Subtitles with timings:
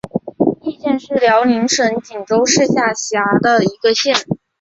[0.63, 4.15] 义县是辽宁省锦州市下辖的一个县。